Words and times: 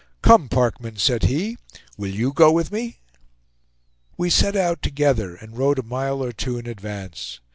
"Come, 0.23 0.49
Parkman," 0.49 0.97
said 0.97 1.25
he, 1.25 1.59
"will 1.95 2.09
you 2.09 2.33
go 2.33 2.51
with 2.51 2.71
me?" 2.71 2.97
We 4.17 4.31
set 4.31 4.55
out 4.55 4.81
together, 4.81 5.35
and 5.35 5.55
rode 5.55 5.77
a 5.77 5.83
mile 5.83 6.23
or 6.23 6.31
two 6.31 6.57
in 6.57 6.65
advance. 6.65 7.39